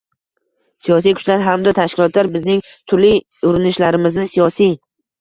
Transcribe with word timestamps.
siyosiy 0.87 1.13
kuchlar 1.19 1.43
hamda 1.49 1.75
tashkilotlar, 1.81 2.31
bizning 2.39 2.65
turli 2.73 3.15
urinishlarimizni 3.53 4.31
siyosiy 4.37 4.79